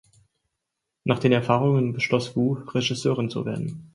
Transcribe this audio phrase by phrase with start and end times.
[1.03, 3.87] Nach den Erfahrungen beschloss Wu, Regisseurin zu werden.